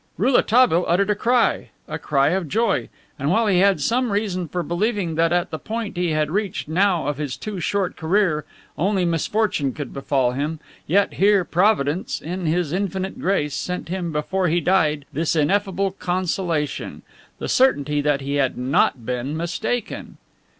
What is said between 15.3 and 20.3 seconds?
ineffable consolation: the certainty that he had not been mistaken.